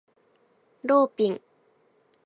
[0.81, 1.41] ローピン